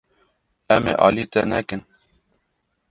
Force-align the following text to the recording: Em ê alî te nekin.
Em 0.75 0.83
ê 0.91 0.95
alî 1.05 1.25
te 1.31 1.41
nekin. 1.51 1.81